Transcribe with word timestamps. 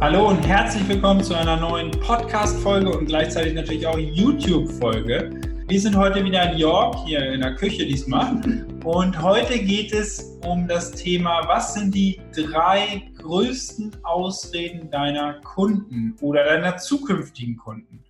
Hallo 0.00 0.28
und 0.28 0.42
herzlich 0.48 0.88
willkommen 0.88 1.22
zu 1.22 1.34
einer 1.34 1.58
neuen 1.58 1.90
Podcast-Folge 1.90 2.90
und 2.90 3.04
gleichzeitig 3.04 3.52
natürlich 3.52 3.86
auch 3.86 3.98
YouTube-Folge. 3.98 5.28
Wir 5.68 5.78
sind 5.78 5.94
heute 5.94 6.24
wieder 6.24 6.50
in 6.50 6.56
York, 6.56 6.96
hier 7.04 7.34
in 7.34 7.42
der 7.42 7.54
Küche 7.54 7.84
diesmal. 7.84 8.40
Und 8.82 9.20
heute 9.20 9.58
geht 9.58 9.92
es 9.92 10.38
um 10.42 10.66
das 10.66 10.92
Thema, 10.92 11.46
was 11.48 11.74
sind 11.74 11.94
die 11.94 12.18
drei 12.34 13.10
größten 13.18 13.94
Ausreden 14.02 14.90
deiner 14.90 15.34
Kunden 15.42 16.16
oder 16.22 16.44
deiner 16.44 16.78
zukünftigen 16.78 17.58
Kunden? 17.58 18.02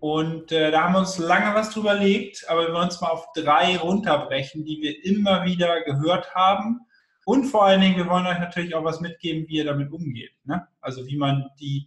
Und 0.00 0.52
äh, 0.52 0.70
da 0.70 0.82
haben 0.82 0.92
wir 0.92 0.98
uns 0.98 1.16
lange 1.16 1.54
was 1.54 1.70
drüber 1.70 1.94
überlegt, 1.94 2.44
aber 2.50 2.66
wir 2.66 2.74
wollen 2.74 2.88
uns 2.88 3.00
mal 3.00 3.08
auf 3.08 3.26
drei 3.34 3.78
runterbrechen, 3.78 4.66
die 4.66 4.82
wir 4.82 5.02
immer 5.02 5.46
wieder 5.46 5.80
gehört 5.80 6.34
haben 6.34 6.80
und 7.28 7.44
vor 7.44 7.66
allen 7.66 7.82
Dingen, 7.82 7.96
wir 7.98 8.08
wollen 8.08 8.26
euch 8.26 8.38
natürlich 8.38 8.74
auch 8.74 8.84
was 8.84 9.00
mitgeben, 9.00 9.46
wie 9.48 9.56
ihr 9.56 9.66
damit 9.66 9.92
umgeht. 9.92 10.32
Ne? 10.44 10.66
Also 10.80 11.06
wie 11.06 11.18
man 11.18 11.50
die, 11.60 11.86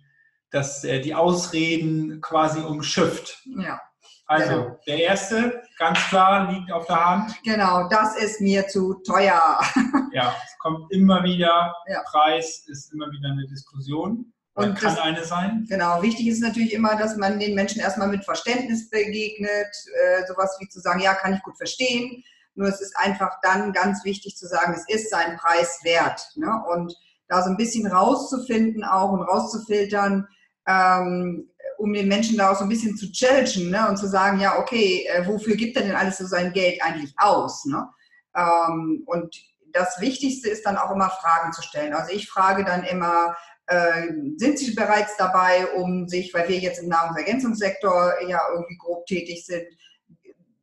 das, 0.51 0.83
äh, 0.83 1.01
die 1.01 1.15
Ausreden 1.15 2.21
quasi 2.21 2.59
umschifft. 2.59 3.41
Ja. 3.57 3.81
Also 4.27 4.53
genau. 4.53 4.79
der 4.85 4.99
erste, 4.99 5.63
ganz 5.79 5.97
klar, 6.09 6.51
liegt 6.51 6.71
auf 6.71 6.85
der 6.85 7.03
Hand. 7.03 7.33
Genau, 7.43 7.89
das 7.89 8.15
ist 8.17 8.39
mir 8.39 8.67
zu 8.67 9.01
teuer. 9.03 9.59
ja, 10.13 10.35
es 10.45 10.59
kommt 10.59 10.91
immer 10.91 11.23
wieder, 11.23 11.73
ja. 11.87 12.03
Preis 12.11 12.63
ist 12.67 12.93
immer 12.93 13.11
wieder 13.11 13.31
eine 13.31 13.47
Diskussion. 13.47 14.31
Und 14.53 14.75
kann 14.75 14.93
das, 14.93 14.99
eine 14.99 15.23
sein. 15.23 15.65
Genau, 15.67 16.03
wichtig 16.03 16.27
ist 16.27 16.41
natürlich 16.41 16.73
immer, 16.73 16.95
dass 16.97 17.17
man 17.17 17.39
den 17.39 17.55
Menschen 17.55 17.81
erstmal 17.81 18.09
mit 18.09 18.23
Verständnis 18.25 18.91
begegnet, 18.91 19.49
äh, 19.49 20.23
sowas 20.27 20.55
wie 20.59 20.67
zu 20.67 20.79
sagen, 20.79 20.99
ja, 20.99 21.15
kann 21.15 21.33
ich 21.33 21.41
gut 21.41 21.57
verstehen 21.57 22.23
nur 22.55 22.67
es 22.67 22.81
ist 22.81 22.95
einfach 22.97 23.37
dann 23.41 23.71
ganz 23.73 24.03
wichtig 24.03 24.35
zu 24.37 24.47
sagen, 24.47 24.73
es 24.73 24.87
ist 24.93 25.09
seinen 25.09 25.37
Preis 25.37 25.79
wert. 25.83 26.21
Ne? 26.35 26.51
Und 26.71 26.95
da 27.27 27.41
so 27.41 27.49
ein 27.49 27.57
bisschen 27.57 27.87
rauszufinden 27.87 28.83
auch 28.83 29.11
und 29.11 29.21
rauszufiltern, 29.21 30.27
ähm, 30.67 31.49
um 31.77 31.93
den 31.93 32.07
Menschen 32.07 32.37
da 32.37 32.51
auch 32.51 32.57
so 32.57 32.63
ein 32.63 32.69
bisschen 32.69 32.95
zu 32.97 33.11
challengen 33.11 33.71
ne? 33.71 33.87
und 33.89 33.97
zu 33.97 34.07
sagen, 34.07 34.39
ja, 34.39 34.59
okay, 34.59 35.07
äh, 35.07 35.25
wofür 35.25 35.55
gibt 35.55 35.77
er 35.77 35.83
denn 35.83 35.95
alles 35.95 36.17
so 36.17 36.25
sein 36.25 36.51
Geld 36.53 36.81
eigentlich 36.83 37.13
aus? 37.17 37.65
Ne? 37.65 37.87
Ähm, 38.35 39.03
und 39.05 39.35
das 39.73 39.99
Wichtigste 40.01 40.49
ist 40.49 40.65
dann 40.65 40.77
auch 40.77 40.91
immer 40.91 41.09
Fragen 41.09 41.53
zu 41.53 41.61
stellen. 41.61 41.93
Also 41.93 42.11
ich 42.11 42.29
frage 42.29 42.65
dann 42.65 42.83
immer, 42.83 43.35
äh, 43.67 44.07
sind 44.35 44.59
Sie 44.59 44.73
bereits 44.75 45.15
dabei, 45.17 45.67
um 45.75 46.07
sich, 46.07 46.33
weil 46.33 46.49
wir 46.49 46.59
jetzt 46.59 46.81
im 46.81 46.89
Nahrungsergänzungssektor 46.89 48.13
ja 48.27 48.41
irgendwie 48.51 48.77
grob 48.77 49.05
tätig 49.05 49.45
sind, 49.45 49.65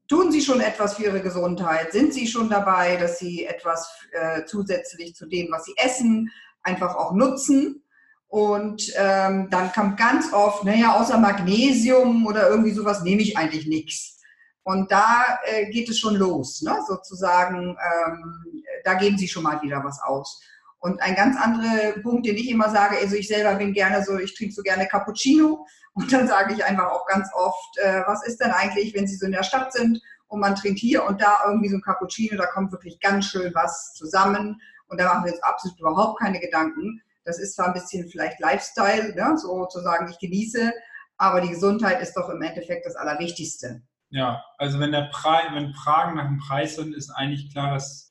Tun 0.09 0.33
Sie 0.33 0.41
schon 0.41 0.61
etwas 0.61 0.95
für 0.95 1.05
Ihre 1.05 1.20
Gesundheit? 1.20 1.92
Sind 1.92 2.14
Sie 2.14 2.27
schon 2.27 2.48
dabei, 2.48 2.97
dass 2.97 3.19
Sie 3.19 3.45
etwas 3.45 3.91
äh, 4.12 4.45
zusätzlich 4.47 5.15
zu 5.15 5.27
dem, 5.27 5.48
was 5.50 5.65
Sie 5.65 5.75
essen, 5.77 6.31
einfach 6.62 6.97
auch 6.97 7.12
nutzen? 7.12 7.84
Und 8.27 8.91
ähm, 8.97 9.48
dann 9.50 9.70
kommt 9.73 9.98
ganz 9.98 10.33
oft, 10.33 10.65
naja, 10.65 10.98
außer 10.98 11.19
Magnesium 11.19 12.27
oder 12.27 12.48
irgendwie 12.48 12.73
sowas 12.73 13.03
nehme 13.03 13.20
ich 13.20 13.37
eigentlich 13.37 13.67
nichts. 13.67 14.19
Und 14.62 14.91
da 14.91 15.39
äh, 15.45 15.70
geht 15.70 15.89
es 15.91 15.98
schon 15.98 16.15
los, 16.15 16.62
ne? 16.62 16.77
sozusagen, 16.87 17.77
ähm, 17.77 18.62
da 18.84 18.95
geben 18.95 19.19
Sie 19.19 19.28
schon 19.28 19.43
mal 19.43 19.61
wieder 19.62 19.83
was 19.84 20.00
aus. 20.03 20.43
Und 20.81 21.03
ein 21.03 21.17
ganz 21.17 21.37
anderer 21.37 22.01
Punkt, 22.03 22.27
den 22.27 22.37
ich 22.37 22.51
immer 22.51 22.71
sage, 22.71 22.97
also 22.98 23.17
ich 23.17 23.27
selber 23.27 23.55
bin 23.57 23.73
gerne 23.73 24.05
so, 24.05 24.17
ich 24.17 24.37
trinke 24.37 24.55
so 24.55 24.62
gerne 24.62 24.87
Cappuccino 24.87 25.67
und 25.95 26.12
dann 26.12 26.29
sage 26.29 26.55
ich 26.55 26.65
einfach 26.65 26.87
auch 26.87 27.07
ganz 27.07 27.29
oft, 27.34 27.79
äh, 27.79 28.03
was 28.07 28.25
ist 28.25 28.41
denn 28.41 28.53
eigentlich, 28.53 28.95
wenn 28.95 29.06
Sie 29.06 29.17
so 29.17 29.27
in 29.27 29.33
der 29.33 29.43
Stadt 29.43 29.73
sind 29.73 30.01
und 30.29 30.41
man 30.41 30.55
trinkt 30.55 30.79
hier 30.79 31.05
und 31.05 31.21
da 31.21 31.39
irgendwie 31.47 31.69
so 31.69 31.77
ein 31.77 31.83
Cappuccino, 31.83 32.37
da 32.37 32.47
kommt 32.47 32.71
wirklich 32.71 33.01
ganz 33.01 33.27
schön 33.27 33.53
was 33.55 33.93
zusammen 33.95 34.61
und 34.87 35.01
da 35.01 35.06
machen 35.06 35.25
wir 35.25 35.33
uns 35.33 35.43
absolut 35.43 35.81
überhaupt 35.81 36.21
keine 36.21 36.39
Gedanken. 36.39 37.03
Das 37.25 37.39
ist 37.39 37.56
zwar 37.56 37.67
ein 37.67 37.75
bisschen 37.75 38.09
vielleicht 38.09 38.39
Lifestyle, 38.39 39.15
ne, 39.15 39.37
sozusagen, 39.37 40.09
ich 40.09 40.19
genieße, 40.19 40.73
aber 41.17 41.41
die 41.41 41.51
Gesundheit 41.51 42.01
ist 42.01 42.15
doch 42.15 42.29
im 42.29 42.41
Endeffekt 42.41 42.87
das 42.87 42.95
Allerwichtigste. 42.95 43.83
Ja, 44.11 44.43
also 44.56 44.78
wenn, 44.78 44.93
der 44.93 45.11
Preis, 45.12 45.47
wenn 45.53 45.75
Fragen 45.75 46.17
nach 46.17 46.27
dem 46.27 46.38
Preis 46.38 46.77
sind, 46.77 46.94
ist 46.94 47.11
eigentlich 47.11 47.53
klar, 47.53 47.75
dass 47.75 48.07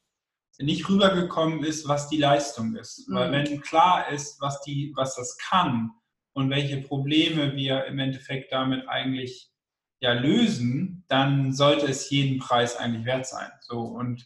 nicht 0.59 0.89
rübergekommen 0.89 1.63
ist, 1.63 1.87
was 1.87 2.09
die 2.09 2.17
Leistung 2.17 2.75
ist. 2.75 3.07
Mhm. 3.07 3.15
Weil 3.15 3.31
wenn 3.31 3.61
klar 3.61 4.09
ist, 4.09 4.41
was, 4.41 4.61
die, 4.61 4.91
was 4.95 5.15
das 5.15 5.37
kann, 5.37 5.91
und 6.37 6.51
welche 6.51 6.77
Probleme 6.77 7.55
wir 7.55 7.85
im 7.85 7.97
Endeffekt 7.97 8.51
damit 8.51 8.87
eigentlich 8.87 9.49
ja 9.99 10.13
lösen, 10.13 11.03
dann 11.07 11.51
sollte 11.51 11.87
es 11.87 12.11
jeden 12.11 12.37
Preis 12.37 12.77
eigentlich 12.77 13.05
wert 13.05 13.25
sein. 13.25 13.49
So 13.61 13.79
und 13.79 14.23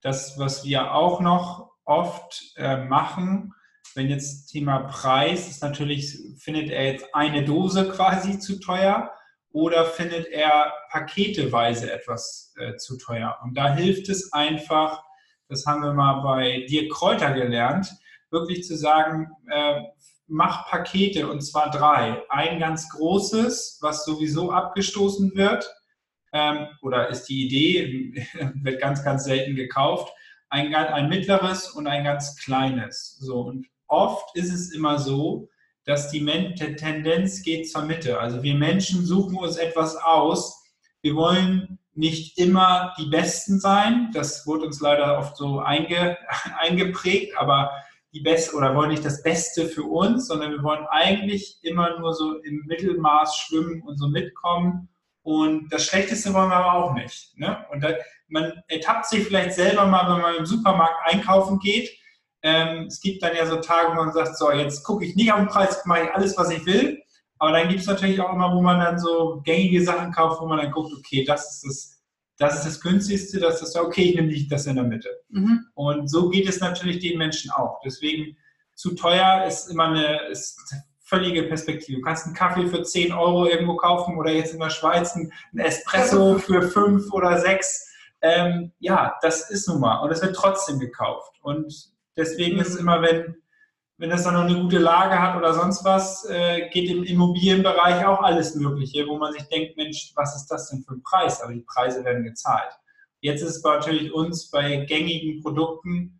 das, 0.00 0.38
was 0.38 0.64
wir 0.64 0.94
auch 0.94 1.20
noch 1.20 1.72
oft 1.84 2.54
äh, 2.54 2.84
machen, 2.84 3.52
wenn 3.96 4.08
jetzt 4.08 4.46
Thema 4.46 4.78
Preis 4.78 5.48
ist 5.48 5.60
natürlich, 5.60 6.16
findet 6.38 6.70
er 6.70 6.84
jetzt 6.84 7.12
eine 7.16 7.44
Dose 7.44 7.88
quasi 7.88 8.38
zu 8.38 8.60
teuer 8.60 9.10
oder 9.50 9.86
findet 9.86 10.28
er 10.28 10.72
paketeweise 10.92 11.92
etwas 11.92 12.54
äh, 12.60 12.76
zu 12.76 12.96
teuer? 12.96 13.36
Und 13.42 13.58
da 13.58 13.74
hilft 13.74 14.08
es 14.08 14.32
einfach, 14.32 15.02
das 15.50 15.66
haben 15.66 15.82
wir 15.82 15.92
mal 15.92 16.22
bei 16.22 16.64
Dirk 16.70 16.90
Kräuter 16.92 17.32
gelernt, 17.32 17.92
wirklich 18.30 18.64
zu 18.64 18.76
sagen, 18.76 19.28
äh, 19.50 19.82
mach 20.28 20.68
Pakete 20.68 21.28
und 21.28 21.42
zwar 21.42 21.70
drei. 21.70 22.22
Ein 22.28 22.60
ganz 22.60 22.88
großes, 22.90 23.78
was 23.82 24.04
sowieso 24.04 24.52
abgestoßen 24.52 25.34
wird, 25.34 25.68
ähm, 26.32 26.68
oder 26.80 27.08
ist 27.08 27.24
die 27.24 27.44
Idee, 27.44 28.26
wird 28.62 28.80
ganz, 28.80 29.04
ganz 29.04 29.24
selten 29.24 29.56
gekauft. 29.56 30.12
Ein, 30.48 30.74
ein 30.74 31.08
mittleres 31.08 31.70
und 31.70 31.86
ein 31.86 32.04
ganz 32.04 32.36
kleines. 32.36 33.16
So, 33.20 33.40
und 33.40 33.66
oft 33.88 34.36
ist 34.36 34.52
es 34.52 34.72
immer 34.72 34.98
so, 34.98 35.48
dass 35.84 36.10
die 36.10 36.20
Men 36.20 36.54
Tendenz 36.54 37.42
geht 37.42 37.68
zur 37.68 37.82
Mitte. 37.82 38.20
Also 38.20 38.42
wir 38.44 38.54
Menschen 38.54 39.04
suchen 39.04 39.36
uns 39.36 39.56
etwas 39.56 39.96
aus. 39.96 40.62
Wir 41.02 41.16
wollen 41.16 41.79
nicht 41.94 42.38
immer 42.38 42.94
die 42.98 43.06
Besten 43.06 43.60
sein. 43.60 44.10
Das 44.14 44.46
wurde 44.46 44.66
uns 44.66 44.80
leider 44.80 45.18
oft 45.18 45.36
so 45.36 45.60
einge, 45.60 46.16
eingeprägt, 46.58 47.36
aber 47.36 47.70
die 48.12 48.20
Beste 48.20 48.56
oder 48.56 48.74
wollen 48.74 48.90
nicht 48.90 49.04
das 49.04 49.22
Beste 49.22 49.66
für 49.66 49.84
uns, 49.84 50.26
sondern 50.26 50.50
wir 50.50 50.62
wollen 50.62 50.86
eigentlich 50.90 51.58
immer 51.62 51.98
nur 51.98 52.12
so 52.12 52.38
im 52.40 52.64
Mittelmaß 52.66 53.36
schwimmen 53.36 53.82
und 53.82 53.98
so 53.98 54.08
mitkommen. 54.08 54.88
Und 55.22 55.68
das 55.70 55.84
Schlechteste 55.84 56.32
wollen 56.34 56.48
wir 56.48 56.56
aber 56.56 56.84
auch 56.84 56.94
nicht. 56.94 57.38
Ne? 57.38 57.64
Und 57.70 57.84
da, 57.84 57.92
man 58.28 58.52
ertappt 58.68 59.06
sich 59.06 59.24
vielleicht 59.24 59.52
selber 59.52 59.86
mal, 59.86 60.12
wenn 60.12 60.22
man 60.22 60.36
im 60.36 60.46
Supermarkt 60.46 60.96
einkaufen 61.04 61.58
geht. 61.58 61.90
Ähm, 62.42 62.86
es 62.86 63.00
gibt 63.00 63.22
dann 63.22 63.36
ja 63.36 63.46
so 63.46 63.56
Tage, 63.56 63.90
wo 63.90 63.94
man 63.96 64.12
sagt, 64.12 64.36
so, 64.38 64.50
jetzt 64.50 64.82
gucke 64.82 65.04
ich 65.04 65.14
nicht 65.14 65.30
auf 65.30 65.38
den 65.38 65.48
Preis, 65.48 65.84
mache 65.84 66.04
ich 66.04 66.14
alles, 66.14 66.36
was 66.38 66.50
ich 66.50 66.64
will. 66.64 67.00
Aber 67.40 67.52
dann 67.52 67.68
gibt 67.68 67.80
es 67.80 67.86
natürlich 67.86 68.20
auch 68.20 68.32
immer, 68.32 68.54
wo 68.54 68.62
man 68.62 68.78
dann 68.78 68.98
so 68.98 69.40
gängige 69.44 69.82
Sachen 69.82 70.12
kauft, 70.12 70.40
wo 70.40 70.46
man 70.46 70.58
dann 70.58 70.70
guckt, 70.70 70.92
okay, 70.96 71.24
das 71.24 71.64
ist 71.64 71.64
das 71.64 72.00
das 72.40 72.56
ist 72.56 72.66
das 72.66 72.80
günstigste, 72.80 73.38
das 73.38 73.60
ist 73.60 73.76
okay, 73.76 74.02
ich 74.02 74.14
nehme 74.14 74.28
nicht 74.28 74.50
das 74.50 74.66
in 74.66 74.76
der 74.76 74.84
Mitte. 74.84 75.10
Mhm. 75.28 75.66
Und 75.74 76.08
so 76.08 76.30
geht 76.30 76.48
es 76.48 76.58
natürlich 76.58 76.98
den 77.00 77.18
Menschen 77.18 77.50
auch. 77.50 77.80
Deswegen 77.84 78.34
zu 78.74 78.94
teuer 78.94 79.44
ist 79.46 79.70
immer 79.70 79.88
eine, 79.88 80.26
ist 80.30 80.58
völlige 81.02 81.42
Perspektive. 81.42 81.98
Du 81.98 82.04
kannst 82.04 82.24
einen 82.24 82.34
Kaffee 82.34 82.66
für 82.66 82.82
10 82.82 83.12
Euro 83.12 83.46
irgendwo 83.46 83.76
kaufen 83.76 84.16
oder 84.16 84.32
jetzt 84.32 84.54
in 84.54 84.60
der 84.60 84.70
Schweiz 84.70 85.14
ein 85.16 85.30
Espresso 85.58 86.38
für 86.38 86.62
5 86.62 87.12
oder 87.12 87.38
6. 87.38 87.92
Ähm, 88.22 88.72
ja, 88.78 89.16
das 89.20 89.50
ist 89.50 89.68
nun 89.68 89.80
mal. 89.80 89.98
Und 89.98 90.10
es 90.10 90.22
wird 90.22 90.34
trotzdem 90.34 90.78
gekauft. 90.78 91.34
Und 91.42 91.90
deswegen 92.16 92.54
mhm. 92.54 92.62
ist 92.62 92.76
immer, 92.76 93.02
wenn 93.02 93.36
wenn 94.00 94.08
das 94.08 94.24
dann 94.24 94.32
noch 94.32 94.44
eine 94.44 94.58
gute 94.58 94.78
Lage 94.78 95.20
hat 95.20 95.36
oder 95.36 95.52
sonst 95.52 95.84
was, 95.84 96.24
äh, 96.24 96.70
geht 96.70 96.90
im 96.90 97.04
Immobilienbereich 97.04 98.04
auch 98.06 98.22
alles 98.22 98.54
Mögliche, 98.54 99.06
wo 99.06 99.18
man 99.18 99.34
sich 99.34 99.46
denkt, 99.48 99.76
Mensch, 99.76 100.12
was 100.16 100.34
ist 100.34 100.46
das 100.46 100.70
denn 100.70 100.82
für 100.82 100.94
ein 100.94 101.02
Preis? 101.02 101.42
Aber 101.42 101.52
die 101.52 101.60
Preise 101.60 102.02
werden 102.02 102.24
gezahlt. 102.24 102.72
Jetzt 103.20 103.42
ist 103.42 103.56
es 103.56 103.62
natürlich 103.62 104.10
uns 104.14 104.50
bei 104.50 104.76
gängigen 104.86 105.42
Produkten, 105.42 106.18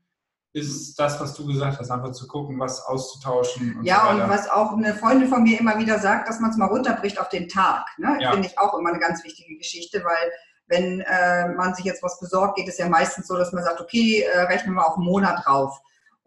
ist 0.52 0.98
das, 0.98 1.18
was 1.20 1.34
du 1.34 1.46
gesagt 1.46 1.78
hast, 1.78 1.90
einfach 1.90 2.12
zu 2.12 2.26
gucken, 2.26 2.58
was 2.58 2.84
auszutauschen. 2.84 3.78
Und 3.78 3.84
ja, 3.84 4.02
so 4.04 4.22
und 4.22 4.28
was 4.28 4.50
auch 4.50 4.72
eine 4.72 4.94
Freundin 4.94 5.28
von 5.28 5.42
mir 5.42 5.58
immer 5.58 5.78
wieder 5.78 5.98
sagt, 6.00 6.28
dass 6.28 6.38
man 6.38 6.50
es 6.50 6.58
mal 6.58 6.66
runterbricht 6.66 7.18
auf 7.18 7.30
den 7.30 7.48
Tag. 7.48 7.86
Ne? 7.96 8.18
Ja. 8.20 8.32
Finde 8.32 8.48
ich 8.48 8.58
auch 8.58 8.78
immer 8.78 8.90
eine 8.90 8.98
ganz 8.98 9.24
wichtige 9.24 9.56
Geschichte, 9.56 10.04
weil 10.04 10.32
wenn 10.66 11.00
äh, 11.00 11.48
man 11.54 11.74
sich 11.74 11.86
jetzt 11.86 12.02
was 12.02 12.20
besorgt, 12.20 12.56
geht 12.56 12.68
es 12.68 12.76
ja 12.76 12.88
meistens 12.88 13.26
so, 13.26 13.36
dass 13.36 13.52
man 13.52 13.64
sagt, 13.64 13.80
okay, 13.80 14.22
äh, 14.22 14.40
rechnen 14.40 14.74
wir 14.74 14.86
auf 14.86 14.96
einen 14.96 15.06
Monat 15.06 15.46
drauf. 15.46 15.80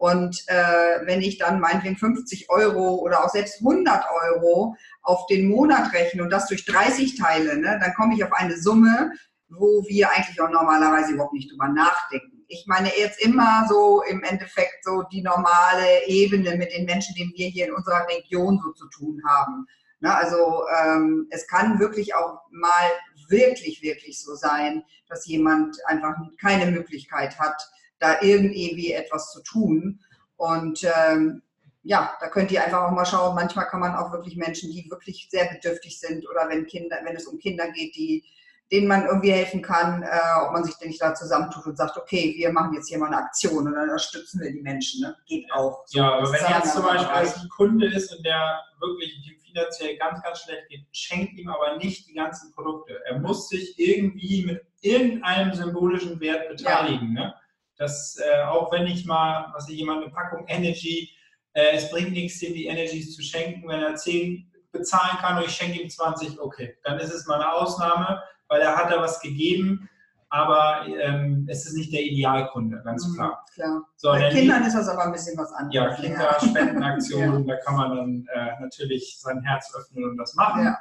Und 0.04 0.44
äh, 0.48 1.06
wenn 1.06 1.22
ich 1.22 1.38
dann 1.38 1.60
meinetwegen 1.60 1.96
50 1.96 2.50
Euro 2.50 2.96
oder 2.96 3.24
auch 3.24 3.30
selbst 3.30 3.60
100 3.60 4.04
Euro 4.10 4.76
auf 5.00 5.26
den 5.28 5.48
Monat 5.48 5.94
rechne 5.94 6.22
und 6.22 6.28
das 6.28 6.46
durch 6.46 6.66
30 6.66 7.16
teile, 7.16 7.56
ne, 7.56 7.78
dann 7.80 7.94
komme 7.94 8.14
ich 8.14 8.22
auf 8.22 8.34
eine 8.34 8.60
Summe, 8.60 9.12
wo 9.48 9.82
wir 9.88 10.10
eigentlich 10.10 10.38
auch 10.42 10.50
normalerweise 10.50 11.12
überhaupt 11.14 11.32
nicht 11.32 11.50
drüber 11.50 11.68
nachdenken. 11.68 12.44
Ich 12.48 12.66
meine 12.66 12.90
jetzt 12.98 13.18
immer 13.24 13.66
so 13.66 14.02
im 14.02 14.22
Endeffekt 14.24 14.84
so 14.84 15.04
die 15.10 15.22
normale 15.22 16.06
Ebene 16.06 16.54
mit 16.56 16.74
den 16.74 16.84
Menschen, 16.84 17.14
denen 17.14 17.32
wir 17.34 17.48
hier 17.48 17.68
in 17.68 17.72
unserer 17.72 18.06
Region 18.06 18.60
so 18.62 18.72
zu 18.72 18.86
tun 18.90 19.22
haben. 19.26 19.66
Ne, 20.00 20.14
also 20.14 20.64
ähm, 20.84 21.28
es 21.30 21.46
kann 21.46 21.80
wirklich 21.80 22.14
auch 22.14 22.42
mal 22.50 22.90
wirklich, 23.30 23.80
wirklich 23.80 24.20
so 24.20 24.34
sein, 24.34 24.84
dass 25.08 25.24
jemand 25.24 25.78
einfach 25.86 26.14
keine 26.38 26.70
Möglichkeit 26.70 27.38
hat, 27.38 27.56
da 28.04 28.22
irgendwie 28.22 28.92
etwas 28.92 29.32
zu 29.32 29.42
tun. 29.42 30.00
Und 30.36 30.84
ähm, 30.84 31.42
ja, 31.82 32.14
da 32.20 32.28
könnt 32.28 32.50
ihr 32.50 32.64
einfach 32.64 32.82
auch 32.82 32.90
mal 32.90 33.06
schauen. 33.06 33.34
Manchmal 33.34 33.66
kann 33.66 33.80
man 33.80 33.94
auch 33.94 34.12
wirklich 34.12 34.36
Menschen, 34.36 34.70
die 34.70 34.90
wirklich 34.90 35.28
sehr 35.30 35.46
bedürftig 35.46 35.98
sind 35.98 36.28
oder 36.28 36.48
wenn 36.48 36.66
Kinder, 36.66 36.96
wenn 37.04 37.16
es 37.16 37.26
um 37.26 37.38
Kinder 37.38 37.70
geht, 37.70 37.94
die 37.94 38.24
denen 38.72 38.88
man 38.88 39.04
irgendwie 39.04 39.30
helfen 39.30 39.60
kann, 39.62 40.02
äh, 40.02 40.08
ob 40.42 40.52
man 40.52 40.64
sich 40.64 40.74
denn 40.76 40.88
nicht 40.88 41.00
da 41.00 41.14
zusammentut 41.14 41.66
und 41.66 41.76
sagt, 41.76 41.96
okay, 41.98 42.34
wir 42.36 42.50
machen 42.50 42.72
jetzt 42.72 42.88
hier 42.88 42.98
mal 42.98 43.08
eine 43.08 43.18
Aktion 43.18 43.66
und 43.66 43.74
dann 43.74 43.84
unterstützen 43.84 44.40
wir 44.40 44.50
die 44.50 44.62
Menschen. 44.62 45.02
Ne? 45.02 45.14
Geht 45.26 45.52
auch. 45.52 45.84
So, 45.86 45.98
ja, 45.98 46.14
aber 46.14 46.32
wenn 46.32 46.40
jetzt 46.48 46.72
zum 46.72 46.82
Beispiel 46.82 47.14
ein 47.14 47.48
Kunde 47.50 47.86
ist 47.86 48.12
und 48.16 48.24
der 48.24 48.62
wirklich 48.80 49.22
dem 49.22 49.38
finanziell 49.40 49.96
ganz, 49.96 50.22
ganz 50.22 50.40
schlecht 50.40 50.68
geht, 50.68 50.86
schenkt 50.92 51.38
ihm 51.38 51.48
aber 51.48 51.76
nicht 51.76 52.08
die 52.08 52.14
ganzen 52.14 52.52
Produkte. 52.52 53.00
Er 53.06 53.18
muss 53.18 53.48
sich 53.48 53.78
irgendwie 53.78 54.44
mit 54.46 54.62
irgendeinem 54.80 55.54
symbolischen 55.54 56.18
Wert 56.20 56.48
beteiligen. 56.48 57.14
Ja. 57.16 57.24
Ne? 57.26 57.34
Das, 57.76 58.16
äh, 58.18 58.42
auch 58.44 58.70
wenn 58.72 58.86
ich 58.86 59.04
mal, 59.04 59.50
was 59.54 59.68
ich 59.68 59.76
jemand 59.76 60.02
eine 60.02 60.12
Packung 60.12 60.46
Energy, 60.48 61.10
äh, 61.52 61.72
es 61.74 61.90
bringt 61.90 62.12
nichts, 62.12 62.38
dir 62.38 62.52
die 62.52 62.66
Energies 62.66 63.14
zu 63.14 63.22
schenken, 63.22 63.68
wenn 63.68 63.82
er 63.82 63.94
10 63.94 64.50
bezahlen 64.72 65.18
kann 65.18 65.38
und 65.38 65.44
ich 65.44 65.54
schenke 65.54 65.80
ihm 65.80 65.88
20, 65.88 66.40
okay, 66.40 66.76
dann 66.82 66.98
ist 66.98 67.12
es 67.12 67.26
mal 67.26 67.40
eine 67.40 67.52
Ausnahme 67.52 68.22
weil 68.48 68.60
er 68.60 68.76
hat 68.76 68.90
da 68.90 69.00
was 69.00 69.20
gegeben, 69.20 69.88
aber 70.28 70.86
ähm, 70.86 71.46
es 71.48 71.66
ist 71.66 71.76
nicht 71.76 71.92
der 71.92 72.02
Idealkunde, 72.02 72.82
ganz 72.84 73.06
mhm, 73.06 73.14
klar. 73.14 73.44
klar. 73.54 73.82
So, 73.96 74.10
Bei 74.10 74.30
Kindern 74.30 74.64
ist 74.64 74.74
das 74.74 74.88
aber 74.88 75.04
ein 75.04 75.12
bisschen 75.12 75.38
was 75.38 75.52
anderes. 75.52 75.74
Ja, 75.74 75.94
Kinderspendenaktionen, 75.94 77.44
ja. 77.48 77.54
da 77.54 77.60
kann 77.62 77.76
man 77.76 77.96
dann 77.96 78.26
äh, 78.34 78.60
natürlich 78.60 79.18
sein 79.20 79.42
Herz 79.42 79.72
öffnen 79.76 80.04
und 80.04 80.16
das 80.16 80.34
machen. 80.34 80.64
Ja. 80.64 80.78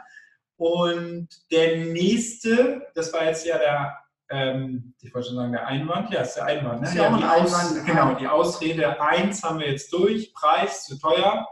Und 0.57 1.29
der 1.51 1.77
nächste, 1.77 2.87
das 2.95 3.11
war 3.13 3.25
jetzt 3.25 3.45
ja 3.45 3.57
der, 3.57 3.97
ähm, 4.29 4.93
ich 5.01 5.13
wollte 5.13 5.29
schon 5.29 5.37
sagen, 5.37 5.51
der 5.51 5.67
Einwand, 5.67 6.11
ja, 6.11 6.21
ist 6.21 6.35
der 6.35 6.45
Einwand. 6.45 6.81
Ne? 6.81 6.91
Ja, 6.95 7.15
die 7.15 7.23
Aus, 7.23 7.53
Einwand, 7.53 7.85
genau, 7.85 8.13
die 8.15 8.27
Ausrede 8.27 9.01
1 9.01 9.43
haben 9.43 9.59
wir 9.59 9.69
jetzt 9.69 9.91
durch, 9.93 10.33
Preis 10.33 10.85
zu 10.85 10.97
teuer. 10.99 11.47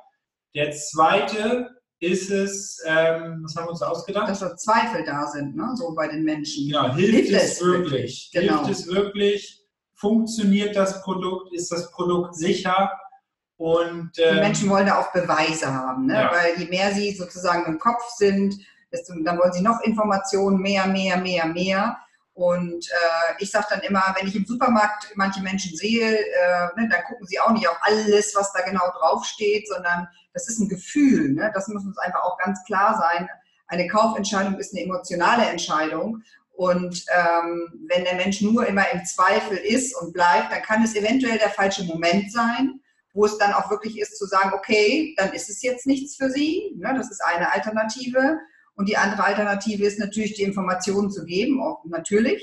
Der 0.55 0.71
zweite 0.71 1.69
ist 1.99 2.31
es, 2.31 2.81
ähm, 2.85 3.41
was 3.43 3.55
haben 3.55 3.65
wir 3.65 3.71
uns 3.71 3.81
ausgedacht? 3.81 4.27
Dass 4.27 4.39
da 4.39 4.55
Zweifel 4.57 5.05
da 5.05 5.27
sind, 5.27 5.55
ne? 5.55 5.71
so 5.75 5.93
bei 5.93 6.07
den 6.07 6.23
Menschen. 6.23 6.67
Genau, 6.67 6.93
hilft, 6.93 7.29
hilft 7.29 7.43
es 7.43 7.61
wirklich? 7.61 7.91
wirklich? 7.91 8.31
Genau. 8.33 8.65
Hilft 8.65 8.79
es 8.79 8.87
wirklich? 8.87 9.65
Funktioniert 9.93 10.75
das 10.75 11.03
Produkt? 11.03 11.53
Ist 11.53 11.71
das 11.71 11.91
Produkt 11.91 12.35
sicher? 12.35 12.91
Und, 13.57 14.11
ähm, 14.17 14.35
die 14.35 14.39
Menschen 14.39 14.69
wollen 14.69 14.87
da 14.87 14.99
auch 14.99 15.13
Beweise 15.13 15.71
haben, 15.71 16.07
ne? 16.07 16.15
Ja. 16.15 16.31
weil 16.31 16.59
je 16.59 16.67
mehr 16.67 16.91
sie 16.91 17.11
sozusagen 17.11 17.71
im 17.71 17.77
Kopf 17.77 18.01
sind, 18.15 18.55
desto, 18.91 19.13
dann 19.23 19.37
wollen 19.37 19.53
sie 19.53 19.61
noch 19.61 19.79
Informationen, 19.81 20.59
mehr, 20.59 20.87
mehr, 20.87 21.17
mehr, 21.17 21.45
mehr. 21.45 21.97
Und 22.33 22.89
äh, 22.89 23.33
ich 23.39 23.51
sage 23.51 23.67
dann 23.69 23.81
immer, 23.81 24.15
wenn 24.17 24.27
ich 24.27 24.35
im 24.35 24.45
Supermarkt 24.45 25.11
manche 25.15 25.41
Menschen 25.41 25.75
sehe, 25.75 26.17
äh, 26.17 26.67
ne, 26.77 26.87
dann 26.89 27.03
gucken 27.07 27.27
sie 27.27 27.39
auch 27.39 27.51
nicht 27.51 27.67
auf 27.67 27.77
alles, 27.81 28.33
was 28.35 28.53
da 28.53 28.61
genau 28.61 28.89
draufsteht, 28.97 29.67
sondern 29.67 30.07
das 30.33 30.47
ist 30.47 30.59
ein 30.59 30.69
Gefühl. 30.69 31.33
Ne? 31.33 31.51
Das 31.53 31.67
muss 31.67 31.83
uns 31.83 31.97
einfach 31.97 32.23
auch 32.23 32.37
ganz 32.37 32.63
klar 32.63 32.97
sein. 32.97 33.27
Eine 33.67 33.87
Kaufentscheidung 33.87 34.57
ist 34.57 34.73
eine 34.73 34.83
emotionale 34.83 35.45
Entscheidung. 35.45 36.23
Und 36.53 37.05
ähm, 37.11 37.87
wenn 37.87 38.03
der 38.03 38.15
Mensch 38.15 38.41
nur 38.41 38.65
immer 38.67 38.89
im 38.91 39.03
Zweifel 39.05 39.57
ist 39.57 39.95
und 39.95 40.13
bleibt, 40.13 40.51
dann 40.51 40.61
kann 40.61 40.83
es 40.83 40.95
eventuell 40.95 41.37
der 41.37 41.49
falsche 41.49 41.83
Moment 41.85 42.31
sein, 42.31 42.79
wo 43.13 43.25
es 43.25 43.37
dann 43.37 43.53
auch 43.53 43.69
wirklich 43.69 43.99
ist 43.99 44.17
zu 44.17 44.25
sagen, 44.25 44.51
okay, 44.53 45.13
dann 45.17 45.33
ist 45.33 45.49
es 45.49 45.61
jetzt 45.61 45.85
nichts 45.85 46.15
für 46.15 46.29
Sie. 46.29 46.73
Ne? 46.77 46.93
Das 46.95 47.09
ist 47.11 47.23
eine 47.23 47.51
Alternative. 47.51 48.39
Und 48.75 48.89
die 48.89 48.97
andere 48.97 49.23
Alternative 49.23 49.83
ist 49.83 49.99
natürlich, 49.99 50.33
die 50.33 50.43
Informationen 50.43 51.11
zu 51.11 51.25
geben, 51.25 51.61
auch 51.61 51.83
natürlich. 51.85 52.41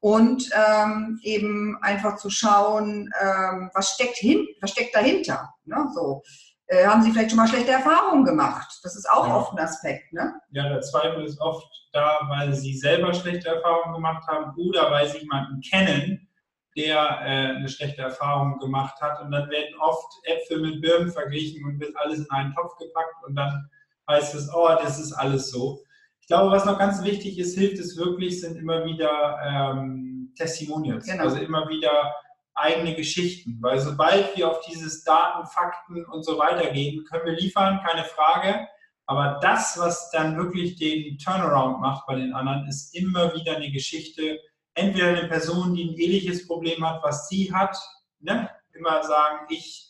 Und 0.00 0.48
ähm, 0.54 1.20
eben 1.22 1.76
einfach 1.82 2.16
zu 2.16 2.30
schauen, 2.30 3.10
ähm, 3.20 3.70
was, 3.74 3.94
steckt 3.94 4.16
hin, 4.16 4.46
was 4.60 4.70
steckt 4.70 4.94
dahinter. 4.94 5.52
Ne? 5.64 5.76
So. 5.94 6.22
Äh, 6.66 6.86
haben 6.86 7.02
Sie 7.02 7.10
vielleicht 7.10 7.30
schon 7.30 7.36
mal 7.36 7.48
schlechte 7.48 7.72
Erfahrungen 7.72 8.24
gemacht? 8.24 8.78
Das 8.82 8.96
ist 8.96 9.10
auch 9.10 9.26
ja. 9.26 9.36
oft 9.36 9.52
ein 9.52 9.58
Aspekt. 9.58 10.12
Ne? 10.12 10.32
Ja, 10.52 10.68
der 10.68 10.80
Zweifel 10.80 11.24
ist 11.24 11.40
oft 11.40 11.66
da, 11.92 12.20
weil 12.28 12.54
Sie 12.54 12.76
selber 12.76 13.12
schlechte 13.12 13.48
Erfahrungen 13.48 13.94
gemacht 13.94 14.26
haben 14.28 14.54
oder 14.56 14.90
weil 14.90 15.08
Sie 15.08 15.18
jemanden 15.18 15.60
kennen, 15.60 16.28
der 16.76 16.96
äh, 17.22 17.56
eine 17.56 17.68
schlechte 17.68 18.02
Erfahrung 18.02 18.58
gemacht 18.58 19.00
hat. 19.00 19.20
Und 19.20 19.32
dann 19.32 19.50
werden 19.50 19.74
oft 19.80 20.12
Äpfel 20.24 20.60
mit 20.60 20.80
Birnen 20.80 21.10
verglichen 21.10 21.64
und 21.64 21.80
wird 21.80 21.96
alles 21.96 22.20
in 22.20 22.30
einen 22.30 22.54
Topf 22.54 22.76
gepackt 22.78 23.16
und 23.26 23.34
dann 23.34 23.68
heißt 24.10 24.34
es, 24.34 24.52
oh, 24.52 24.68
das 24.82 24.98
ist 24.98 25.12
alles 25.12 25.50
so. 25.50 25.82
Ich 26.20 26.26
glaube, 26.26 26.50
was 26.50 26.64
noch 26.64 26.78
ganz 26.78 27.02
wichtig 27.02 27.38
ist, 27.38 27.56
hilft 27.56 27.78
es 27.78 27.96
wirklich, 27.96 28.40
sind 28.40 28.56
immer 28.56 28.84
wieder 28.84 29.38
ähm, 29.44 30.32
Testimonials. 30.36 31.06
Genau. 31.06 31.24
Also 31.24 31.38
immer 31.38 31.68
wieder 31.68 32.14
eigene 32.54 32.94
Geschichten. 32.94 33.58
Weil 33.60 33.80
sobald 33.80 34.36
wir 34.36 34.50
auf 34.50 34.60
dieses 34.60 35.02
Daten, 35.04 35.46
Fakten 35.46 36.04
und 36.04 36.24
so 36.24 36.38
weiter 36.38 36.70
gehen, 36.70 37.04
können 37.04 37.26
wir 37.26 37.32
liefern, 37.32 37.80
keine 37.84 38.04
Frage. 38.04 38.68
Aber 39.06 39.40
das, 39.42 39.76
was 39.78 40.10
dann 40.10 40.36
wirklich 40.36 40.76
den 40.76 41.18
Turnaround 41.18 41.80
macht 41.80 42.06
bei 42.06 42.14
den 42.14 42.32
anderen, 42.32 42.68
ist 42.68 42.94
immer 42.94 43.34
wieder 43.34 43.56
eine 43.56 43.70
Geschichte. 43.72 44.38
Entweder 44.74 45.08
eine 45.08 45.26
Person, 45.26 45.74
die 45.74 45.84
ein 45.84 45.98
ähnliches 45.98 46.46
Problem 46.46 46.88
hat, 46.88 47.02
was 47.02 47.28
sie 47.28 47.52
hat, 47.52 47.76
ne? 48.20 48.48
immer 48.72 49.02
sagen, 49.02 49.46
ich 49.48 49.89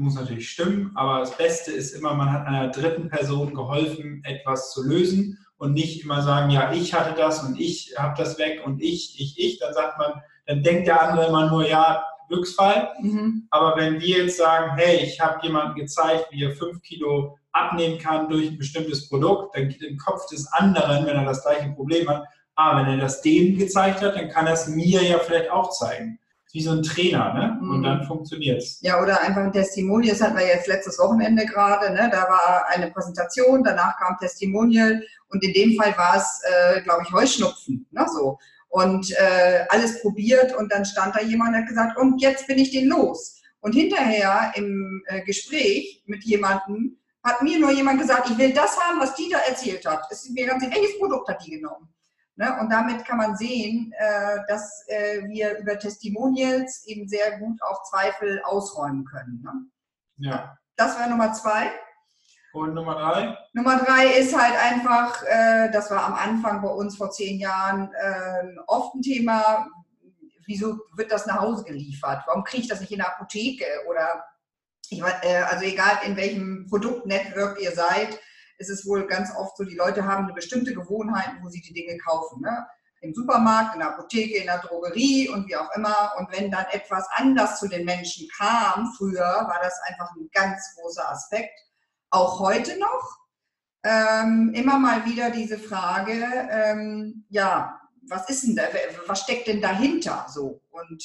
muss 0.00 0.14
natürlich 0.14 0.50
stimmen, 0.50 0.92
aber 0.94 1.20
das 1.20 1.36
Beste 1.36 1.70
ist 1.70 1.92
immer, 1.92 2.14
man 2.14 2.32
hat 2.32 2.46
einer 2.46 2.68
dritten 2.68 3.08
Person 3.08 3.54
geholfen, 3.54 4.22
etwas 4.24 4.72
zu 4.72 4.82
lösen 4.82 5.38
und 5.58 5.74
nicht 5.74 6.02
immer 6.02 6.22
sagen, 6.22 6.50
ja, 6.50 6.72
ich 6.72 6.94
hatte 6.94 7.14
das 7.14 7.44
und 7.44 7.60
ich 7.60 7.94
habe 7.96 8.14
das 8.16 8.38
weg 8.38 8.62
und 8.64 8.82
ich, 8.82 9.20
ich, 9.20 9.38
ich. 9.38 9.58
Dann 9.58 9.74
sagt 9.74 9.98
man, 9.98 10.12
dann 10.46 10.62
denkt 10.62 10.88
der 10.88 11.02
andere 11.02 11.28
immer 11.28 11.50
nur, 11.50 11.68
ja, 11.68 12.02
Glücksfall. 12.28 12.92
Mhm. 13.00 13.46
Aber 13.50 13.76
wenn 13.76 14.00
wir 14.00 14.24
jetzt 14.24 14.38
sagen, 14.38 14.72
hey, 14.76 15.04
ich 15.04 15.20
habe 15.20 15.44
jemandem 15.46 15.74
gezeigt, 15.74 16.28
wie 16.30 16.44
er 16.44 16.52
fünf 16.52 16.80
Kilo 16.80 17.36
abnehmen 17.52 17.98
kann 17.98 18.28
durch 18.28 18.48
ein 18.48 18.58
bestimmtes 18.58 19.08
Produkt, 19.08 19.54
dann 19.54 19.68
geht 19.68 19.82
im 19.82 19.98
Kopf 19.98 20.26
des 20.28 20.50
anderen, 20.52 21.04
wenn 21.04 21.16
er 21.16 21.24
das 21.24 21.42
gleiche 21.42 21.70
Problem 21.72 22.08
hat, 22.08 22.24
ah, 22.54 22.78
wenn 22.78 22.86
er 22.86 22.96
das 22.96 23.20
dem 23.20 23.58
gezeigt 23.58 24.00
hat, 24.00 24.16
dann 24.16 24.30
kann 24.30 24.46
er 24.46 24.54
es 24.54 24.68
mir 24.68 25.02
ja 25.02 25.18
vielleicht 25.18 25.50
auch 25.50 25.70
zeigen 25.70 26.18
wie 26.52 26.62
so 26.62 26.72
ein 26.72 26.82
Trainer, 26.82 27.32
ne? 27.34 27.58
Und 27.60 27.78
mhm. 27.78 27.82
dann 27.82 28.04
funktioniert 28.04 28.62
es. 28.62 28.80
Ja, 28.82 29.00
oder 29.00 29.20
einfach 29.20 29.42
ein 29.42 29.52
Testimonial, 29.52 30.12
das 30.12 30.22
hatten 30.22 30.36
wir 30.36 30.46
jetzt 30.46 30.66
letztes 30.66 30.98
Wochenende 30.98 31.46
gerade, 31.46 31.92
ne? 31.92 32.08
Da 32.10 32.22
war 32.22 32.66
eine 32.68 32.90
Präsentation, 32.90 33.62
danach 33.62 33.96
kam 33.98 34.16
Testimonial 34.18 35.02
und 35.28 35.44
in 35.44 35.52
dem 35.52 35.76
Fall 35.76 35.96
war 35.96 36.16
es, 36.16 36.40
äh, 36.44 36.82
glaube 36.82 37.02
ich, 37.06 37.12
Heuschnupfen, 37.12 37.86
ne? 37.90 38.06
So. 38.12 38.38
Und 38.68 39.10
äh, 39.12 39.64
alles 39.68 40.00
probiert 40.00 40.54
und 40.56 40.72
dann 40.72 40.84
stand 40.84 41.16
da 41.16 41.20
jemand 41.20 41.50
und 41.50 41.62
hat 41.62 41.68
gesagt, 41.68 41.98
und 41.98 42.20
jetzt 42.22 42.46
bin 42.46 42.58
ich 42.58 42.70
den 42.70 42.88
los. 42.88 43.40
Und 43.60 43.74
hinterher 43.74 44.52
im 44.54 45.02
äh, 45.06 45.22
Gespräch 45.22 46.02
mit 46.06 46.24
jemandem 46.24 46.96
hat 47.22 47.42
mir 47.42 47.58
nur 47.58 47.70
jemand 47.70 48.00
gesagt, 48.00 48.30
ich 48.30 48.38
will 48.38 48.52
das 48.52 48.78
haben, 48.78 49.00
was 49.00 49.14
die 49.14 49.28
da 49.28 49.38
erzählt 49.38 49.84
hat. 49.86 50.06
Es 50.10 50.24
ist 50.24 50.32
mir 50.32 50.46
ganz 50.46 50.62
welches 50.62 50.98
Produkt 50.98 51.28
hat 51.28 51.44
die 51.44 51.50
genommen? 51.50 51.88
Ne? 52.40 52.56
Und 52.58 52.70
damit 52.72 53.04
kann 53.04 53.18
man 53.18 53.36
sehen, 53.36 53.92
äh, 53.98 54.38
dass 54.48 54.88
äh, 54.88 55.28
wir 55.28 55.58
über 55.58 55.78
Testimonials 55.78 56.86
eben 56.86 57.06
sehr 57.06 57.38
gut 57.38 57.60
auch 57.62 57.82
Zweifel 57.82 58.40
ausräumen 58.44 59.04
können. 59.04 59.42
Ne? 59.44 60.30
Ja. 60.30 60.56
Das 60.74 60.98
war 60.98 61.06
Nummer 61.06 61.34
zwei. 61.34 61.70
Und 62.54 62.72
Nummer 62.72 62.94
drei? 62.94 63.36
Nummer 63.52 63.76
drei 63.84 64.06
ist 64.18 64.34
halt 64.34 64.56
einfach, 64.58 65.22
äh, 65.24 65.70
das 65.70 65.90
war 65.90 66.02
am 66.02 66.14
Anfang 66.14 66.62
bei 66.62 66.70
uns 66.70 66.96
vor 66.96 67.10
zehn 67.10 67.38
Jahren 67.38 67.90
oft 68.66 68.94
ein 68.94 69.02
Thema, 69.02 69.66
wieso 70.46 70.78
wird 70.96 71.12
das 71.12 71.26
nach 71.26 71.40
Hause 71.40 71.64
geliefert? 71.64 72.22
Warum 72.26 72.42
kriege 72.42 72.62
ich 72.62 72.68
das 72.68 72.80
nicht 72.80 72.90
in 72.90 73.00
der 73.00 73.08
Apotheke? 73.08 73.66
Oder 73.86 74.24
also 75.50 75.64
egal 75.66 75.98
in 76.06 76.16
welchem 76.16 76.66
Produktnetwork 76.70 77.60
ihr 77.60 77.72
seid, 77.72 78.18
ist 78.60 78.68
es 78.68 78.86
wohl 78.86 79.06
ganz 79.06 79.34
oft 79.34 79.56
so, 79.56 79.64
die 79.64 79.74
Leute 79.74 80.04
haben 80.04 80.24
eine 80.24 80.34
bestimmte 80.34 80.74
Gewohnheit, 80.74 81.30
wo 81.42 81.48
sie 81.48 81.62
die 81.62 81.72
Dinge 81.72 81.96
kaufen. 81.98 82.42
Ne? 82.42 82.66
Im 83.00 83.14
Supermarkt, 83.14 83.74
in 83.74 83.80
der 83.80 83.88
Apotheke, 83.88 84.36
in 84.36 84.46
der 84.46 84.58
Drogerie 84.58 85.30
und 85.30 85.48
wie 85.48 85.56
auch 85.56 85.74
immer. 85.74 86.12
Und 86.18 86.30
wenn 86.30 86.50
dann 86.50 86.66
etwas 86.70 87.06
anders 87.12 87.58
zu 87.58 87.68
den 87.68 87.86
Menschen 87.86 88.28
kam, 88.36 88.92
früher 88.98 89.24
war 89.24 89.58
das 89.62 89.80
einfach 89.88 90.14
ein 90.14 90.28
ganz 90.32 90.76
großer 90.76 91.10
Aspekt. 91.10 91.58
Auch 92.10 92.38
heute 92.38 92.78
noch. 92.78 93.18
Ähm, 93.82 94.52
immer 94.54 94.78
mal 94.78 95.06
wieder 95.06 95.30
diese 95.30 95.58
Frage, 95.58 96.22
ähm, 96.50 97.24
ja, 97.30 97.80
was 98.10 98.28
ist 98.28 98.42
denn 98.42 98.56
da, 98.56 98.64
was 99.06 99.22
steckt 99.22 99.46
denn 99.46 99.62
dahinter 99.62 100.26
so? 100.28 100.60
Und 100.70 101.02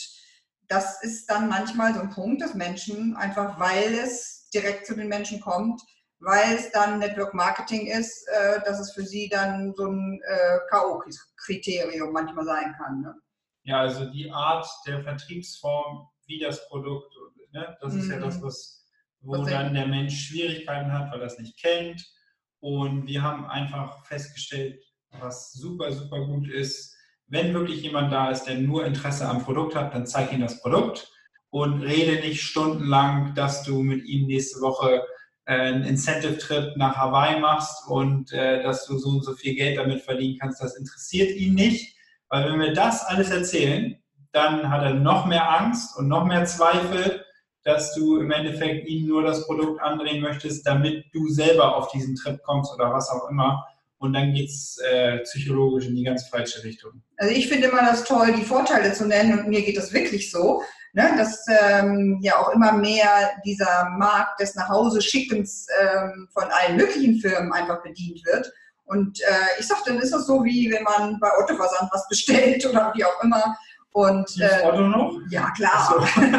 das 0.67 1.01
ist 1.03 1.29
dann 1.29 1.47
manchmal 1.47 1.93
so 1.93 2.01
ein 2.01 2.09
Punkt, 2.09 2.41
dass 2.41 2.53
Menschen 2.53 3.15
einfach, 3.15 3.57
weil 3.61 3.93
es 3.93 4.49
direkt 4.53 4.87
zu 4.87 4.93
den 4.93 5.07
Menschen 5.07 5.39
kommt, 5.39 5.81
weil 6.19 6.55
es 6.55 6.71
dann 6.71 6.99
Network 6.99 7.33
Marketing 7.33 7.87
ist, 7.87 8.27
äh, 8.27 8.59
dass 8.65 8.79
es 8.79 8.93
für 8.93 9.03
sie 9.03 9.29
dann 9.29 9.73
so 9.75 9.87
ein 9.87 10.21
äh, 10.27 10.59
K.O.-Kriterium 10.69 12.11
manchmal 12.11 12.45
sein 12.45 12.75
kann. 12.77 13.01
Ne? 13.01 13.15
Ja, 13.63 13.81
also 13.81 14.05
die 14.05 14.31
Art 14.31 14.67
der 14.87 15.03
Vertriebsform, 15.03 16.07
wie 16.27 16.39
das 16.39 16.67
Produkt, 16.67 17.13
ne? 17.51 17.77
das 17.81 17.93
ist 17.93 18.05
mhm. 18.05 18.11
ja 18.11 18.19
das, 18.19 18.41
was, 18.41 18.85
wo 19.21 19.33
was 19.33 19.49
dann 19.49 19.73
der 19.73 19.87
Mensch 19.87 20.27
Schwierigkeiten 20.27 20.91
hat, 20.91 21.11
weil 21.11 21.19
er 21.19 21.27
es 21.27 21.39
nicht 21.39 21.59
kennt. 21.59 22.03
Und 22.59 23.07
wir 23.07 23.21
haben 23.21 23.45
einfach 23.45 24.05
festgestellt, 24.05 24.81
was 25.19 25.51
super, 25.53 25.91
super 25.91 26.25
gut 26.25 26.49
ist, 26.49 26.95
wenn 27.27 27.53
wirklich 27.53 27.81
jemand 27.81 28.11
da 28.11 28.29
ist, 28.29 28.43
der 28.43 28.55
nur 28.55 28.85
Interesse 28.85 29.27
am 29.27 29.43
Produkt 29.43 29.75
hat, 29.75 29.93
dann 29.93 30.05
zeig 30.05 30.31
ihm 30.31 30.41
das 30.41 30.61
Produkt 30.61 31.11
und 31.49 31.81
rede 31.81 32.21
nicht 32.21 32.41
stundenlang, 32.41 33.33
dass 33.33 33.63
du 33.63 33.81
mit 33.81 34.05
ihm 34.05 34.27
nächste 34.27 34.61
Woche 34.61 35.03
einen 35.45 35.83
Incentive-Trip 35.83 36.75
nach 36.75 36.95
Hawaii 36.95 37.39
machst 37.39 37.87
und 37.87 38.31
äh, 38.33 38.63
dass 38.63 38.85
du 38.85 38.97
so 38.97 39.09
und 39.09 39.23
so 39.23 39.33
viel 39.33 39.55
Geld 39.55 39.77
damit 39.77 40.01
verdienen 40.01 40.37
kannst. 40.39 40.61
Das 40.61 40.75
interessiert 40.75 41.35
ihn 41.35 41.53
nicht, 41.53 41.95
weil 42.29 42.51
wenn 42.51 42.59
wir 42.59 42.73
das 42.73 43.05
alles 43.05 43.29
erzählen, 43.29 43.95
dann 44.31 44.69
hat 44.69 44.83
er 44.83 44.93
noch 44.95 45.25
mehr 45.25 45.49
Angst 45.59 45.97
und 45.97 46.07
noch 46.07 46.25
mehr 46.25 46.45
Zweifel, 46.45 47.23
dass 47.63 47.93
du 47.95 48.19
im 48.19 48.31
Endeffekt 48.31 48.87
ihm 48.87 49.07
nur 49.07 49.23
das 49.23 49.45
Produkt 49.45 49.81
andrehen 49.81 50.21
möchtest, 50.21 50.65
damit 50.67 51.05
du 51.13 51.29
selber 51.29 51.75
auf 51.75 51.91
diesen 51.91 52.15
Trip 52.15 52.41
kommst 52.43 52.73
oder 52.73 52.91
was 52.91 53.09
auch 53.09 53.29
immer. 53.29 53.65
Und 53.97 54.13
dann 54.13 54.33
geht 54.33 54.49
es 54.49 54.77
äh, 54.87 55.19
psychologisch 55.19 55.87
in 55.87 55.95
die 55.95 56.03
ganz 56.03 56.27
falsche 56.27 56.63
Richtung. 56.63 57.01
Also 57.17 57.33
ich 57.33 57.47
finde 57.47 57.69
immer 57.69 57.81
das 57.81 58.03
toll, 58.03 58.33
die 58.37 58.43
Vorteile 58.43 58.93
zu 58.93 59.07
nennen 59.07 59.39
und 59.39 59.47
mir 59.47 59.63
geht 59.63 59.77
das 59.77 59.93
wirklich 59.93 60.29
so 60.29 60.61
ne, 60.95 61.13
dass 61.17 61.45
ähm, 61.47 62.19
ja 62.21 62.37
auch 62.37 62.49
immer 62.49 62.71
mehr 62.71 63.31
dieser 63.45 63.89
Markt 63.97 64.39
des 64.39 64.55
Nachhause-Schickens 64.55 65.67
ähm, 65.81 66.27
von 66.33 66.45
allen 66.45 66.77
möglichen 66.77 67.19
Firmen 67.19 67.51
einfach 67.51 67.83
bedient 67.83 68.25
wird. 68.25 68.51
Und 68.85 69.19
äh, 69.21 69.59
ich 69.59 69.67
sag, 69.67 69.83
dann 69.83 69.99
ist 69.99 70.13
das 70.13 70.25
so, 70.25 70.43
wie 70.43 70.71
wenn 70.71 70.83
man 70.83 71.19
bei 71.19 71.29
Otto 71.37 71.55
Versand 71.55 71.91
was 71.91 72.07
bestellt 72.07 72.65
oder 72.65 72.93
wie 72.95 73.03
auch 73.03 73.23
immer. 73.23 73.57
Und, 73.91 74.39
äh, 74.39 74.63
Otto 74.63 74.81
noch? 74.81 75.19
Ja, 75.29 75.51
klar. 75.51 75.93
So. 76.15 76.21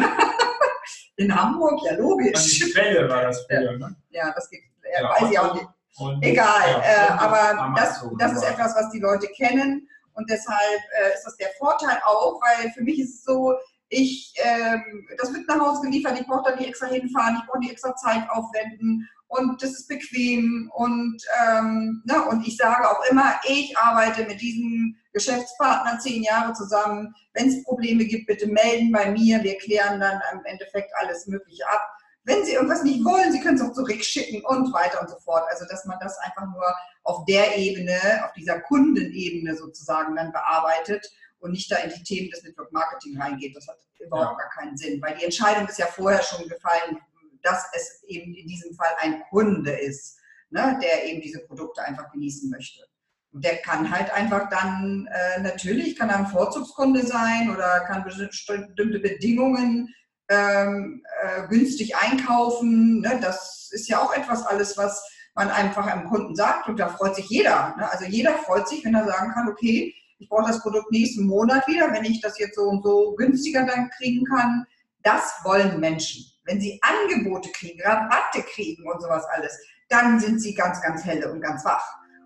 In 1.17 1.33
Hamburg, 1.35 1.79
ja 1.83 1.95
logisch. 1.95 2.59
Die 2.59 2.71
Quelle 2.71 3.09
war 3.09 3.23
das 3.23 3.45
früher, 3.45 3.71
ja. 3.71 3.77
ne? 3.77 3.95
Ja, 4.09 4.31
das 4.33 4.49
gibt, 4.49 4.63
äh, 4.83 5.01
ja, 5.01 5.09
weiß 5.09 5.31
ich 5.31 5.39
auch 5.39 5.53
nicht. 5.53 5.67
Und, 5.99 6.23
Egal, 6.23 6.69
ja, 6.71 6.81
äh, 6.81 7.09
aber 7.17 7.73
das, 7.75 8.03
das 8.19 8.33
ist 8.33 8.43
etwas, 8.43 8.75
was 8.75 8.91
die 8.91 8.99
Leute 8.99 9.27
kennen. 9.35 9.87
Und 10.13 10.29
deshalb 10.29 10.81
äh, 10.99 11.13
ist 11.13 11.23
das 11.25 11.35
der 11.37 11.49
Vorteil 11.57 11.99
auch, 12.05 12.39
weil 12.41 12.71
für 12.71 12.83
mich 12.83 12.99
ist 12.99 13.15
es 13.15 13.23
so, 13.23 13.53
ich, 13.89 14.33
ähm, 14.43 15.07
das 15.17 15.33
wird 15.33 15.47
nach 15.47 15.59
Hause 15.59 15.81
geliefert, 15.83 16.19
ich 16.19 16.27
brauche 16.27 16.49
da 16.49 16.55
nicht 16.55 16.67
extra 16.67 16.87
hinfahren, 16.87 17.37
ich 17.39 17.47
brauche 17.47 17.59
nicht 17.59 17.71
extra 17.71 17.95
Zeit 17.95 18.29
aufwenden 18.29 19.07
und 19.27 19.61
das 19.61 19.71
ist 19.71 19.87
bequem 19.87 20.71
und, 20.73 21.21
ähm, 21.41 22.01
ne, 22.05 22.25
und 22.29 22.47
ich 22.47 22.57
sage 22.57 22.89
auch 22.89 23.03
immer, 23.09 23.39
ich 23.47 23.77
arbeite 23.77 24.25
mit 24.25 24.41
diesem 24.41 24.95
Geschäftspartner 25.11 25.99
zehn 25.99 26.23
Jahre 26.23 26.53
zusammen. 26.53 27.13
Wenn 27.33 27.49
es 27.49 27.63
Probleme 27.63 28.05
gibt, 28.05 28.27
bitte 28.27 28.47
melden 28.47 28.91
bei 28.91 29.11
mir, 29.11 29.43
wir 29.43 29.57
klären 29.57 29.99
dann 29.99 30.21
im 30.31 30.45
Endeffekt 30.45 30.91
alles 30.95 31.27
Mögliche 31.27 31.67
ab. 31.67 31.81
Wenn 32.23 32.45
Sie 32.45 32.53
irgendwas 32.53 32.83
nicht 32.83 33.03
wollen, 33.03 33.31
Sie 33.31 33.39
können 33.39 33.55
es 33.55 33.61
auch 33.61 33.73
zurückschicken 33.73 34.43
und 34.45 34.73
weiter 34.73 35.01
und 35.01 35.09
so 35.09 35.17
fort. 35.19 35.43
Also, 35.49 35.65
dass 35.69 35.85
man 35.85 35.97
das 36.01 36.17
einfach 36.19 36.45
nur 36.45 36.65
auf 37.03 37.25
der 37.25 37.57
Ebene, 37.57 37.97
auf 38.25 38.33
dieser 38.33 38.59
Kundenebene 38.61 39.55
sozusagen 39.55 40.15
dann 40.15 40.31
bearbeitet 40.31 41.09
und 41.39 41.51
nicht 41.51 41.71
da 41.71 41.77
in 41.77 41.91
die 41.91 42.03
Themen 42.03 42.29
des 42.29 42.43
Network 42.43 42.71
Marketing 42.71 43.19
reingeht. 43.19 43.55
Das 43.55 43.67
hat 43.67 43.77
überhaupt 43.99 44.39
ja. 44.39 44.45
gar 44.45 44.49
keinen 44.49 44.77
Sinn, 44.77 45.01
weil 45.01 45.17
die 45.17 45.25
Entscheidung 45.25 45.67
ist 45.67 45.79
ja 45.79 45.87
vorher 45.87 46.21
schon 46.21 46.47
gefallen, 46.47 46.97
dass 47.43 47.65
es 47.73 48.03
eben 48.07 48.33
in 48.33 48.47
diesem 48.47 48.73
Fall 48.75 48.89
ein 48.99 49.21
Kunde 49.29 49.71
ist, 49.71 50.17
ne, 50.49 50.79
der 50.81 51.05
eben 51.05 51.21
diese 51.21 51.39
Produkte 51.45 51.81
einfach 51.83 52.11
genießen 52.11 52.49
möchte. 52.49 52.85
Und 53.31 53.43
der 53.43 53.57
kann 53.57 53.91
halt 53.91 54.11
einfach 54.11 54.49
dann, 54.49 55.07
äh, 55.11 55.41
natürlich 55.41 55.97
kann 55.97 56.09
er 56.09 56.17
ein 56.17 56.27
Vorzugskunde 56.27 57.05
sein 57.05 57.51
oder 57.53 57.81
kann 57.81 58.03
bestimmte 58.03 58.99
Bedingungen 58.99 59.93
ähm, 60.29 61.03
äh, 61.21 61.47
günstig 61.47 61.95
einkaufen. 61.95 63.01
Ne? 63.01 63.19
Das 63.21 63.69
ist 63.71 63.87
ja 63.89 64.01
auch 64.01 64.13
etwas 64.13 64.45
alles, 64.45 64.77
was 64.77 65.03
man 65.35 65.49
einfach 65.49 65.85
einem 65.85 66.05
Kunden 66.05 66.35
sagt 66.35 66.67
und 66.67 66.79
da 66.79 66.89
freut 66.89 67.15
sich 67.15 67.29
jeder. 67.29 67.75
Ne? 67.77 67.89
Also 67.91 68.05
jeder 68.05 68.33
freut 68.39 68.67
sich, 68.67 68.83
wenn 68.83 68.95
er 68.95 69.05
sagen 69.05 69.31
kann, 69.33 69.47
okay, 69.49 69.93
ich 70.19 70.29
brauche 70.29 70.47
das 70.47 70.61
Produkt 70.61 70.91
nächsten 70.91 71.25
Monat 71.25 71.67
wieder, 71.67 71.91
wenn 71.91 72.05
ich 72.05 72.21
das 72.21 72.39
jetzt 72.39 72.55
so 72.55 72.63
und 72.63 72.83
so 72.83 73.13
günstiger 73.17 73.65
dann 73.65 73.89
kriegen 73.97 74.25
kann. 74.25 74.65
Das 75.03 75.39
wollen 75.43 75.79
Menschen. 75.79 76.25
Wenn 76.45 76.59
sie 76.59 76.79
Angebote 76.81 77.49
kriegen, 77.51 77.79
Rabatte 77.81 78.41
kriegen 78.41 78.89
und 78.89 79.01
sowas 79.01 79.25
alles, 79.35 79.57
dann 79.89 80.19
sind 80.19 80.41
sie 80.41 80.53
ganz, 80.53 80.81
ganz 80.81 81.05
helle 81.05 81.31
und 81.31 81.41
ganz 81.41 81.63
wach. 81.65 81.83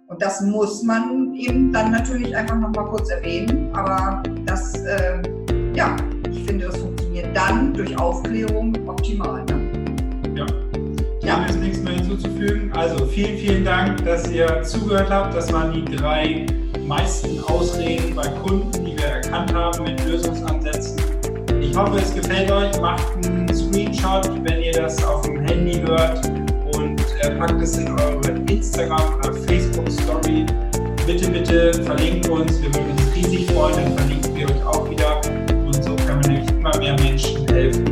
Und 0.07 0.21
das 0.21 0.41
muss 0.41 0.83
man 0.83 1.33
eben 1.35 1.71
dann 1.71 1.91
natürlich 1.91 2.35
einfach 2.35 2.57
nochmal 2.57 2.85
kurz 2.85 3.09
erwähnen. 3.09 3.73
Aber 3.73 4.21
das, 4.45 4.73
äh, 4.83 5.21
ja, 5.73 5.95
ich 6.29 6.43
finde, 6.45 6.67
das 6.67 6.77
funktioniert 6.77 7.35
dann 7.35 7.73
durch 7.73 7.97
Aufklärung 7.97 8.75
optimal. 8.87 9.43
Ne? 9.45 10.35
Ja. 10.35 10.45
Ja. 11.21 11.39
Dem 11.39 11.49
ist 11.49 11.59
nichts 11.59 11.79
mehr 11.79 11.93
hinzuzufügen. 11.93 12.71
Also 12.73 13.05
vielen, 13.05 13.37
vielen 13.37 13.65
Dank, 13.65 14.03
dass 14.05 14.29
ihr 14.29 14.63
zugehört 14.63 15.09
habt. 15.09 15.33
Das 15.33 15.51
waren 15.53 15.71
die 15.73 15.85
drei 15.85 16.45
meisten 16.91 17.41
Ausreden 17.45 18.13
bei 18.13 18.27
Kunden, 18.43 18.83
die 18.83 18.97
wir 18.97 19.05
erkannt 19.05 19.53
haben 19.53 19.81
mit 19.85 20.05
Lösungsansätzen. 20.05 20.99
Ich 21.61 21.73
hoffe, 21.73 21.99
es 21.99 22.13
gefällt 22.13 22.51
euch. 22.51 22.81
Macht 22.81 23.07
einen 23.23 23.47
Screenshot, 23.47 24.29
wenn 24.43 24.61
ihr 24.61 24.73
das 24.73 25.01
auf 25.05 25.21
dem 25.21 25.39
Handy 25.45 25.81
hört 25.87 26.29
und 26.75 26.99
äh, 27.21 27.31
packt 27.37 27.61
es 27.61 27.77
in 27.77 27.87
eure 27.97 28.31
Instagram- 28.49 29.15
oder 29.19 29.33
Facebook-Story. 29.33 30.45
Bitte, 31.07 31.29
bitte 31.29 31.73
verlinkt 31.81 32.27
uns. 32.27 32.61
Wir 32.61 32.73
würden 32.75 32.91
uns 32.91 33.15
riesig 33.15 33.49
freuen, 33.51 33.75
dann 33.77 33.97
verlinken 33.97 34.35
wir 34.35 34.49
euch 34.49 34.65
auch 34.65 34.89
wieder. 34.89 35.21
Und 35.65 35.81
so 35.81 35.95
können 35.95 36.21
wir 36.25 36.29
nämlich 36.29 36.49
immer 36.51 36.77
mehr 36.77 36.99
Menschen 36.99 37.47
helfen 37.47 37.90